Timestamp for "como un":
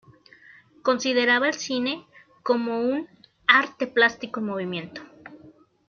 2.41-3.07